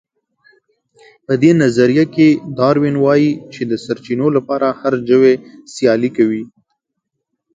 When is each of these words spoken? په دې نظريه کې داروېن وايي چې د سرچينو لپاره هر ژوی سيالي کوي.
په 1.25 1.33
دې 1.41 1.51
نظريه 1.61 2.05
کې 2.13 2.27
داروېن 2.57 2.95
وايي 3.03 3.31
چې 3.53 3.61
د 3.71 3.73
سرچينو 3.85 4.27
لپاره 4.37 4.67
هر 4.81 4.93
ژوی 5.09 5.33
سيالي 5.73 6.09
کوي. 6.17 6.43